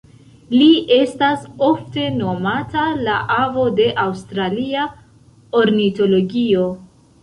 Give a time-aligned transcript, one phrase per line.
[0.53, 4.91] Li estas ofte nomata "la avo de aŭstralia
[5.65, 6.71] ornitologio".